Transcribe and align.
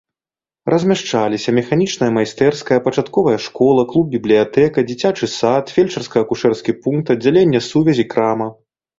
Размяшчаліся 0.73 1.51
механічная 1.57 2.07
майстэрская, 2.15 2.79
пачатковая 2.87 3.35
школа, 3.47 3.83
клуб, 3.91 4.05
бібліятэка, 4.15 4.85
дзіцячы 4.91 5.29
сад, 5.33 5.69
фельчарска-акушэрскі 5.75 6.71
пункт, 6.87 7.13
аддзяленне 7.15 7.61
сувязі, 7.69 8.07
крама. 8.15 8.49